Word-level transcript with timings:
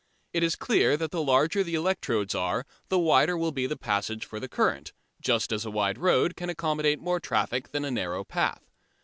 It 0.33 0.41
is 0.41 0.55
clear 0.55 0.97
that 0.97 1.11
the 1.11 1.21
larger 1.21 1.63
the 1.63 1.75
electrodes 1.75 2.33
are 2.33 2.65
the 2.89 2.97
wider 2.97 3.37
will 3.37 3.51
be 3.51 3.67
the 3.67 3.77
passage 3.77 4.25
for 4.25 4.39
the 4.39 4.47
current, 4.49 4.93
just 5.21 5.51
as 5.53 5.63
a 5.63 5.69
wide 5.69 5.99
road 5.99 6.35
can 6.35 6.49
accommodate 6.49 6.99
more 6.99 7.19
traffic 7.19 7.69
than 7.71 7.85
a 7.85 7.91
narrow 7.91 8.23
path. 8.23 8.63